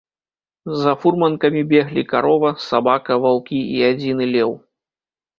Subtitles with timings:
[0.83, 4.51] За фурманкамі беглі карова, сабака, ваўкі і адзіны леў.